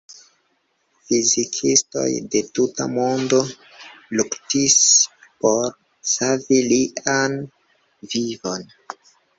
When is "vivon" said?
8.17-8.71